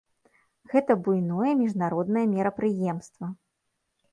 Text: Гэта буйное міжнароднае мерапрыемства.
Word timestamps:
Гэта 0.71 0.95
буйное 1.07 1.51
міжнароднае 1.61 2.25
мерапрыемства. 2.33 3.25